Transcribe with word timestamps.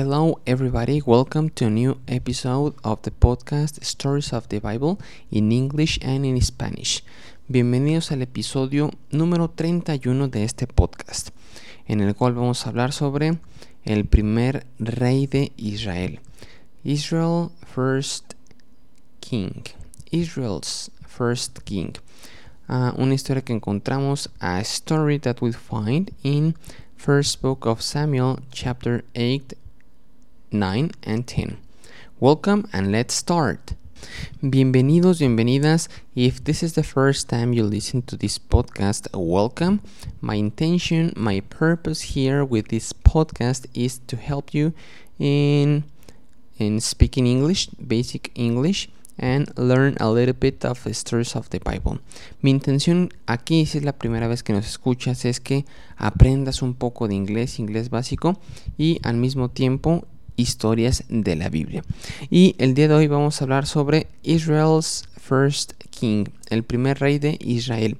Hello, 0.00 0.40
everybody. 0.46 1.02
Welcome 1.04 1.50
to 1.50 1.66
a 1.66 1.70
new 1.70 2.00
episode 2.08 2.74
of 2.82 3.02
the 3.02 3.10
podcast 3.10 3.84
Stories 3.84 4.32
of 4.32 4.48
the 4.48 4.58
Bible 4.58 4.98
in 5.30 5.52
English 5.52 5.98
and 6.00 6.24
in 6.24 6.40
Spanish. 6.40 7.04
Bienvenidos 7.48 8.10
al 8.10 8.22
episodio 8.22 8.92
número 9.10 9.50
31 9.50 10.28
de 10.28 10.44
este 10.44 10.66
podcast, 10.66 11.32
en 11.86 12.00
el 12.00 12.14
cual 12.14 12.32
vamos 12.32 12.64
a 12.64 12.70
hablar 12.70 12.92
sobre 12.92 13.40
el 13.84 14.06
primer 14.06 14.64
rey 14.78 15.26
de 15.26 15.52
Israel. 15.58 16.20
Israel 16.82 17.50
First 17.66 18.36
King. 19.20 19.64
Israel's 20.10 20.90
First 21.06 21.58
King. 21.64 21.92
Uh, 22.70 22.92
una 22.96 23.12
historia 23.12 23.42
que 23.42 23.52
encontramos, 23.52 24.30
a 24.40 24.60
story 24.60 25.18
that 25.18 25.42
we 25.42 25.52
find 25.52 26.10
in 26.22 26.56
First 26.96 27.42
Book 27.42 27.66
of 27.66 27.82
Samuel, 27.82 28.38
chapter 28.50 29.04
8, 29.14 29.58
9 30.52 30.90
and 31.04 31.26
10. 31.26 31.58
Welcome 32.18 32.68
and 32.72 32.90
let's 32.90 33.14
start. 33.14 33.74
Bienvenidos, 34.42 35.20
bienvenidas. 35.20 35.88
If 36.14 36.42
this 36.42 36.62
is 36.62 36.74
the 36.74 36.82
first 36.82 37.28
time 37.28 37.52
you 37.52 37.64
listen 37.64 38.02
to 38.02 38.16
this 38.16 38.38
podcast, 38.38 39.06
welcome. 39.14 39.80
My 40.20 40.34
intention, 40.34 41.12
my 41.16 41.40
purpose 41.40 42.14
here 42.14 42.44
with 42.44 42.68
this 42.68 42.92
podcast 42.92 43.66
is 43.74 43.98
to 44.08 44.16
help 44.16 44.52
you 44.52 44.72
in 45.18 45.84
in 46.58 46.80
speaking 46.80 47.26
English, 47.26 47.68
basic 47.76 48.30
English 48.34 48.88
and 49.18 49.52
learn 49.56 49.96
a 50.00 50.10
little 50.10 50.34
bit 50.34 50.64
of 50.64 50.82
the 50.84 50.94
stories 50.94 51.36
of 51.36 51.50
the 51.50 51.60
Bible. 51.60 52.00
Mi 52.42 52.50
intención 52.50 53.12
aquí, 53.26 53.66
si 53.66 53.78
es 53.78 53.84
la 53.84 53.92
primera 53.92 54.28
vez 54.28 54.42
que 54.42 54.54
nos 54.54 54.66
escuchas, 54.66 55.24
es 55.24 55.40
que 55.40 55.64
aprendas 55.96 56.62
un 56.62 56.74
poco 56.74 57.06
de 57.06 57.14
inglés, 57.14 57.58
inglés 57.58 57.90
básico 57.90 58.40
y 58.78 58.98
al 59.02 59.16
mismo 59.16 59.50
tiempo 59.50 60.06
historias 60.40 61.04
de 61.08 61.36
la 61.36 61.48
Biblia. 61.48 61.82
Y 62.30 62.54
el 62.58 62.74
día 62.74 62.88
de 62.88 62.94
hoy 62.94 63.06
vamos 63.06 63.40
a 63.40 63.44
hablar 63.44 63.66
sobre 63.66 64.08
Israel's 64.22 65.04
First 65.16 65.72
King, 65.90 66.24
el 66.48 66.64
primer 66.64 66.98
rey 66.98 67.18
de 67.18 67.38
Israel. 67.40 67.98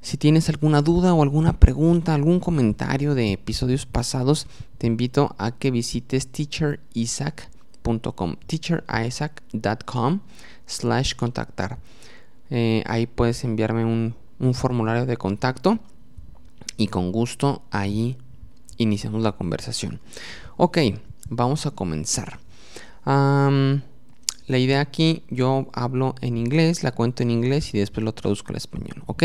Si 0.00 0.16
tienes 0.16 0.48
alguna 0.48 0.82
duda 0.82 1.14
o 1.14 1.22
alguna 1.22 1.58
pregunta, 1.58 2.14
algún 2.14 2.40
comentario 2.40 3.14
de 3.14 3.32
episodios 3.32 3.86
pasados, 3.86 4.46
te 4.78 4.86
invito 4.86 5.34
a 5.38 5.50
que 5.50 5.70
visites 5.70 6.28
teacherisaac.com, 6.28 8.36
teacherisaac.com 8.46 10.20
slash 10.66 11.14
contactar. 11.14 11.78
Eh, 12.50 12.82
ahí 12.86 13.06
puedes 13.06 13.44
enviarme 13.44 13.84
un, 13.84 14.14
un 14.38 14.54
formulario 14.54 15.04
de 15.04 15.16
contacto 15.16 15.78
y 16.76 16.88
con 16.88 17.12
gusto 17.12 17.62
ahí 17.70 18.16
iniciamos 18.78 19.22
la 19.22 19.32
conversación. 19.32 20.00
Ok, 20.56 20.78
vamos 21.28 21.66
a 21.66 21.70
comenzar. 21.70 22.38
la 23.04 24.58
idea 24.58 24.80
aquí, 24.80 25.22
yo 25.30 25.68
hablo 25.72 26.14
en 26.20 26.36
inglés, 26.36 26.82
la 26.82 26.92
cuento 26.92 27.22
en 27.22 27.30
inglés 27.30 27.74
y 27.74 27.78
después 27.78 28.04
lo 28.04 28.12
traduzco 28.12 28.50
al 28.50 28.56
español. 28.56 29.02
¿Ok? 29.06 29.24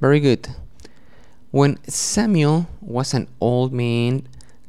Very 0.00 0.20
good. 0.20 0.46
When 1.50 1.78
Samuel 1.86 2.66
was 2.80 3.14
an 3.14 3.28
old 3.38 3.72
man, 3.72 4.28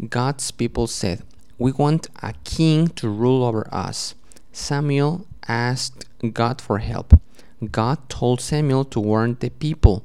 God's 0.10 0.52
people 0.52 0.88
said, 0.88 1.24
We 1.58 1.72
want 1.72 2.08
a 2.22 2.34
king 2.44 2.88
to 2.96 3.08
rule 3.08 3.44
over 3.44 3.68
us. 3.72 4.16
Samuel 4.52 5.26
asked 5.48 6.06
God 6.34 6.62
for 6.62 6.80
help. 6.80 7.14
God 7.72 8.10
told 8.10 8.42
Samuel 8.42 8.86
to 8.86 9.00
warn 9.00 9.38
the 9.40 9.50
people. 9.50 10.04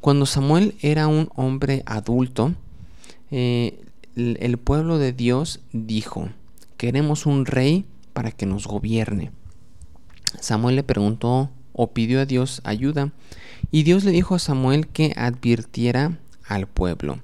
Cuando 0.00 0.24
Samuel 0.24 0.74
era 0.82 1.06
un 1.08 1.28
hombre 1.36 1.82
adulto, 1.86 2.54
eh, 3.30 3.78
el 4.18 4.58
pueblo 4.58 4.98
de 4.98 5.12
Dios 5.12 5.60
dijo, 5.72 6.28
queremos 6.76 7.26
un 7.26 7.46
rey 7.46 7.84
para 8.12 8.30
que 8.32 8.46
nos 8.46 8.66
gobierne. 8.66 9.30
Samuel 10.40 10.76
le 10.76 10.82
preguntó 10.82 11.50
o 11.72 11.92
pidió 11.92 12.20
a 12.20 12.26
Dios 12.26 12.60
ayuda 12.64 13.12
y 13.70 13.84
Dios 13.84 14.04
le 14.04 14.10
dijo 14.10 14.34
a 14.34 14.38
Samuel 14.38 14.88
que 14.88 15.14
advirtiera 15.16 16.18
al 16.46 16.66
pueblo. 16.66 17.20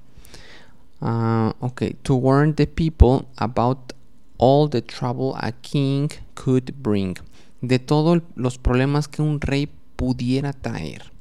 Uh, 1.01 1.51
okay, 1.59 1.95
to 2.03 2.15
warn 2.15 2.55
the 2.55 2.65
people 2.65 3.27
about 3.35 3.93
all 4.37 4.69
the 4.69 4.81
trouble 4.81 5.33
a 5.35 5.51
king 5.51 6.09
could 6.33 6.73
bring, 6.81 7.15
de 7.61 7.79
todos 7.79 8.21
los 8.35 8.57
problemas 8.57 9.07
que 9.07 9.21
un 9.21 9.41
rey 9.41 9.69
pudiera 9.95 10.53
traer. 10.53 11.11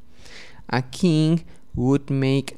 A 0.69 0.83
king 0.83 1.41
would 1.75 2.11
make 2.11 2.57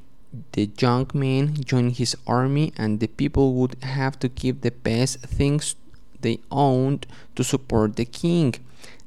the 0.52 0.70
young 0.78 1.10
man 1.14 1.54
join 1.64 1.90
his 1.90 2.16
army 2.26 2.72
and 2.76 3.00
the 3.00 3.06
people 3.06 3.54
would 3.54 3.76
have 3.82 4.18
to 4.18 4.28
give 4.28 4.60
the 4.60 4.70
best 4.70 5.20
things 5.20 5.76
they 6.20 6.40
owned 6.50 7.06
to 7.34 7.44
support 7.44 7.96
the 7.96 8.04
king. 8.04 8.54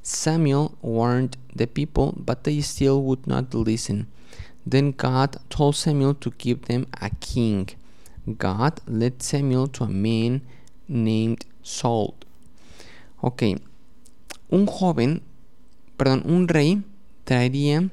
Samuel 0.02 0.76
warned 0.80 1.36
the 1.54 1.66
people, 1.66 2.14
but 2.16 2.44
they 2.44 2.60
still 2.60 3.02
would 3.02 3.26
not 3.26 3.54
listen. 3.54 4.06
Then 4.66 4.92
God 4.92 5.36
told 5.50 5.76
Samuel 5.76 6.14
to 6.14 6.30
give 6.38 6.66
them 6.66 6.86
a 7.00 7.10
king. 7.20 7.68
God 8.38 8.80
led 8.86 9.22
Samuel 9.22 9.68
to 9.68 9.84
a 9.84 9.88
man 9.88 10.42
named 10.88 11.44
Saul. 11.62 12.14
Ok, 13.22 13.42
un 14.50 14.66
joven, 14.66 15.22
perdón, 15.96 16.22
un 16.24 16.48
rey 16.48 16.82
traería 17.24 17.90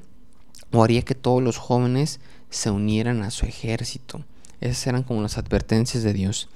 o 0.72 0.82
haría 0.82 1.02
que 1.02 1.14
todos 1.14 1.42
los 1.42 1.56
jóvenes 1.56 2.18
se 2.50 2.70
unieran 2.70 3.22
a 3.22 3.30
su 3.30 3.46
ejército. 3.46 4.24
Esas 4.60 4.86
eran 4.86 5.02
como 5.02 5.22
las 5.22 5.38
advertencias 5.38 6.02
de 6.02 6.12
Dios. 6.12 6.48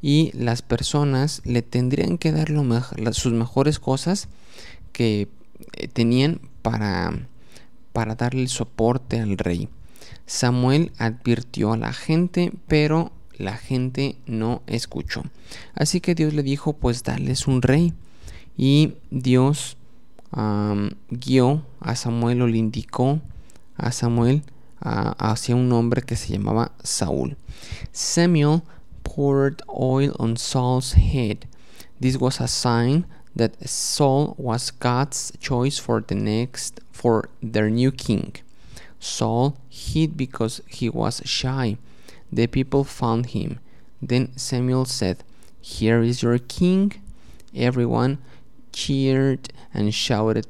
Y 0.00 0.30
las 0.34 0.62
personas 0.62 1.42
le 1.44 1.62
tendrían 1.62 2.18
que 2.18 2.32
dar 2.32 2.48
sus 3.12 3.32
mejores 3.32 3.78
cosas 3.78 4.28
que 4.92 5.28
eh, 5.74 5.88
tenían 5.88 6.40
para, 6.62 7.18
para 7.92 8.14
darle 8.14 8.46
soporte 8.48 9.20
al 9.20 9.38
rey. 9.38 9.68
Samuel 10.26 10.92
advirtió 10.98 11.72
a 11.72 11.76
la 11.76 11.92
gente, 11.92 12.52
pero 12.68 13.12
la 13.36 13.56
gente 13.56 14.16
no 14.26 14.62
escuchó. 14.66 15.22
Así 15.74 16.00
que 16.00 16.14
Dios 16.14 16.34
le 16.34 16.42
dijo, 16.42 16.74
pues 16.74 17.02
darles 17.02 17.46
un 17.46 17.62
rey. 17.62 17.94
Y 18.56 18.94
Dios 19.10 19.76
guió 21.10 21.64
a 21.80 21.96
Samuel 21.96 22.42
o 22.42 22.46
le 22.46 22.58
indicó 22.58 23.20
a 23.76 23.92
Samuel 23.92 24.42
hacia 24.82 25.56
un 25.56 25.70
hombre 25.72 26.02
que 26.02 26.16
se 26.16 26.34
llamaba 26.34 26.70
Saúl. 26.82 27.36
Samuel 27.92 28.62
poured 29.04 29.62
oil 29.68 30.14
on 30.18 30.36
Saul's 30.36 30.92
head. 30.92 31.46
This 32.00 32.16
was 32.16 32.40
a 32.40 32.48
sign 32.48 33.06
that 33.34 33.68
Saul 33.68 34.34
was 34.38 34.70
God's 34.70 35.32
choice 35.40 35.78
for 35.78 36.00
the 36.00 36.14
next 36.14 36.80
for 36.92 37.28
their 37.42 37.70
new 37.70 37.92
king. 37.92 38.34
Saul 39.00 39.56
hid 39.68 40.16
because 40.16 40.60
he 40.66 40.88
was 40.88 41.22
shy. 41.24 41.78
The 42.32 42.46
people 42.46 42.84
found 42.84 43.26
him. 43.26 43.60
Then 44.02 44.36
Samuel 44.36 44.84
said, 44.84 45.24
Here 45.60 46.02
is 46.02 46.22
your 46.22 46.38
king. 46.38 47.00
Everyone 47.54 48.18
cheered 48.72 49.48
and 49.72 49.94
shouted, 49.94 50.46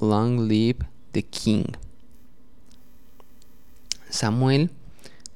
Long 0.00 0.48
live 0.48 0.78
the 1.12 1.22
king. 1.22 1.74
Samuel 4.14 4.70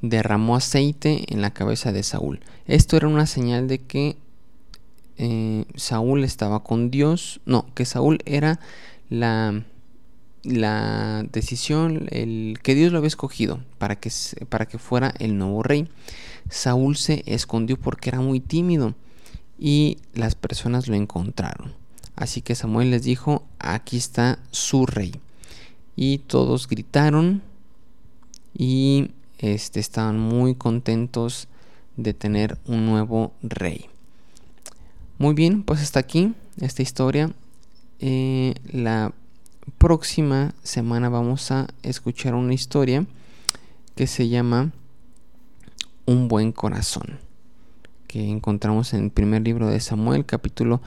derramó 0.02 0.54
aceite 0.54 1.24
en 1.34 1.42
la 1.42 1.52
cabeza 1.52 1.92
de 1.92 2.04
Saúl. 2.04 2.40
Esto 2.66 2.96
era 2.96 3.08
una 3.08 3.26
señal 3.26 3.66
de 3.66 3.80
que 3.80 4.16
eh, 5.16 5.64
Saúl 5.74 6.22
estaba 6.22 6.62
con 6.62 6.90
Dios. 6.90 7.40
No, 7.44 7.66
que 7.74 7.84
Saúl 7.84 8.20
era 8.24 8.60
la, 9.10 9.64
la 10.44 11.26
decisión, 11.32 12.06
el 12.10 12.60
que 12.62 12.76
Dios 12.76 12.92
lo 12.92 12.98
había 12.98 13.08
escogido 13.08 13.60
para 13.78 13.96
que, 13.96 14.12
para 14.48 14.66
que 14.66 14.78
fuera 14.78 15.12
el 15.18 15.36
nuevo 15.38 15.64
rey. 15.64 15.88
Saúl 16.48 16.96
se 16.96 17.24
escondió 17.26 17.78
porque 17.80 18.10
era 18.10 18.20
muy 18.20 18.38
tímido 18.38 18.94
y 19.58 19.98
las 20.14 20.36
personas 20.36 20.86
lo 20.86 20.94
encontraron. 20.94 21.74
Así 22.14 22.42
que 22.42 22.54
Samuel 22.54 22.90
les 22.92 23.02
dijo, 23.02 23.44
aquí 23.58 23.96
está 23.96 24.38
su 24.52 24.86
rey. 24.86 25.12
Y 25.96 26.18
todos 26.18 26.68
gritaron 26.68 27.42
y 28.58 29.12
este, 29.38 29.78
estaban 29.80 30.18
muy 30.18 30.56
contentos 30.56 31.48
de 31.96 32.12
tener 32.12 32.58
un 32.66 32.84
nuevo 32.84 33.32
rey. 33.40 33.86
Muy 35.16 35.34
bien, 35.34 35.62
pues 35.62 35.80
hasta 35.80 36.00
aquí 36.00 36.34
esta 36.60 36.82
historia. 36.82 37.30
Eh, 38.00 38.54
la 38.70 39.14
próxima 39.78 40.54
semana 40.62 41.08
vamos 41.08 41.50
a 41.50 41.68
escuchar 41.82 42.34
una 42.34 42.52
historia 42.52 43.06
que 43.94 44.06
se 44.06 44.28
llama 44.28 44.72
Un 46.04 46.28
buen 46.28 46.52
corazón, 46.52 47.18
que 48.08 48.28
encontramos 48.28 48.92
en 48.92 49.04
el 49.04 49.10
primer 49.10 49.42
libro 49.42 49.68
de 49.68 49.80
Samuel, 49.80 50.26
capítulo 50.26 50.82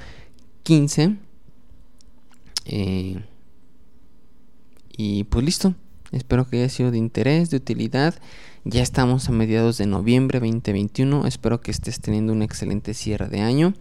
15. 0.64 1.16
Eh, 2.66 3.24
y 4.96 5.24
pues 5.26 5.46
listo, 5.46 5.74
Espero 6.12 6.46
que 6.46 6.58
haya 6.58 6.70
sido 6.70 6.92
de 6.92 6.98
interés, 6.98 7.50
de 7.50 7.58
utilidad 7.58 8.16
Ya 8.66 8.84
estamos 8.84 9.30
a 9.30 9.32
mediados 9.32 9.78
de 9.78 9.86
noviembre 9.86 10.40
2021. 10.40 11.26
Espero 11.26 11.62
que 11.62 11.72
estés 11.72 12.00
teniendo 12.02 12.34
un 12.34 12.42
excelente 12.42 12.94
cierre 12.94 13.28
de 13.28 13.40
año. 13.40 13.74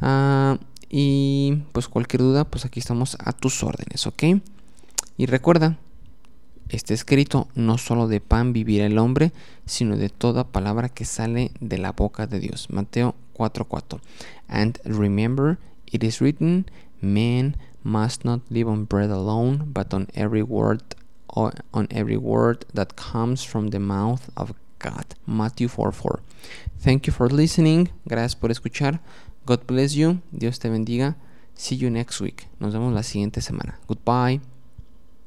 Ah, 0.00 0.58
y 0.88 1.62
pues 1.72 1.88
cualquier 1.88 2.22
duda, 2.22 2.44
pues 2.44 2.64
aquí 2.64 2.80
estamos 2.80 3.16
a 3.20 3.32
tus 3.32 3.62
órdenes, 3.62 4.06
¿ok? 4.06 4.22
Y 5.16 5.26
recuerda, 5.26 5.76
está 6.68 6.94
escrito, 6.94 7.48
no 7.54 7.78
solo 7.78 8.08
de 8.08 8.20
pan 8.20 8.52
vivirá 8.52 8.86
el 8.86 8.98
hombre, 8.98 9.32
sino 9.66 9.96
de 9.96 10.08
toda 10.08 10.44
palabra 10.44 10.88
que 10.88 11.04
sale 11.04 11.50
de 11.60 11.78
la 11.78 11.92
boca 11.92 12.26
de 12.26 12.40
Dios. 12.40 12.68
Mateo 12.70 13.14
4:4. 13.34 14.00
And 14.48 14.78
remember, 14.84 15.58
it 15.90 16.02
is 16.02 16.20
written, 16.20 16.66
man 17.00 17.56
must 17.82 18.24
not 18.24 18.40
live 18.50 18.68
on 18.68 18.86
bread 18.86 19.10
alone, 19.10 19.64
but 19.66 19.92
on 19.92 20.08
every 20.14 20.42
word 20.42 20.82
on 21.34 21.86
every 21.90 22.16
word 22.16 22.64
that 22.74 22.96
comes 22.96 23.44
from 23.44 23.68
the 23.68 23.78
mouth 23.78 24.28
of 24.36 24.52
God. 24.78 25.14
Matthew 25.26 25.68
4:4. 25.68 26.20
Thank 26.78 27.06
you 27.06 27.12
for 27.12 27.28
listening. 27.28 27.90
Gracias 28.06 28.34
por 28.34 28.50
escuchar. 28.50 29.00
God 29.46 29.66
bless 29.66 29.94
you. 29.94 30.20
Dios 30.32 30.58
te 30.58 30.68
bendiga. 30.68 31.16
See 31.54 31.76
you 31.76 31.90
next 31.90 32.20
week. 32.20 32.48
Nos 32.58 32.72
vemos 32.72 32.92
la 32.92 33.02
siguiente 33.02 33.40
semana. 33.40 33.78
Goodbye. 33.86 34.40